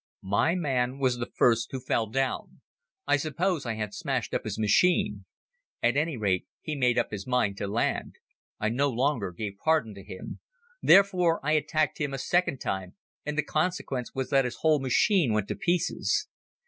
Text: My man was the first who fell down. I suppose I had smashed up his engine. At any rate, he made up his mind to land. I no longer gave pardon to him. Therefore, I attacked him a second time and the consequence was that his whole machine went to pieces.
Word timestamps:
My 0.23 0.55
man 0.55 0.97
was 0.97 1.17
the 1.19 1.29
first 1.37 1.69
who 1.71 1.79
fell 1.79 2.07
down. 2.07 2.59
I 3.05 3.17
suppose 3.17 3.67
I 3.67 3.75
had 3.75 3.93
smashed 3.93 4.33
up 4.33 4.45
his 4.45 4.57
engine. 4.57 5.25
At 5.83 5.95
any 5.95 6.17
rate, 6.17 6.47
he 6.59 6.73
made 6.75 6.97
up 6.97 7.11
his 7.11 7.27
mind 7.27 7.57
to 7.57 7.67
land. 7.67 8.15
I 8.59 8.69
no 8.69 8.89
longer 8.89 9.31
gave 9.31 9.59
pardon 9.63 9.93
to 9.93 10.03
him. 10.03 10.39
Therefore, 10.81 11.39
I 11.45 11.51
attacked 11.51 11.99
him 12.01 12.15
a 12.15 12.17
second 12.17 12.57
time 12.57 12.95
and 13.27 13.37
the 13.37 13.43
consequence 13.43 14.15
was 14.15 14.31
that 14.31 14.43
his 14.45 14.55
whole 14.61 14.79
machine 14.79 15.33
went 15.33 15.47
to 15.49 15.55
pieces. 15.55 16.27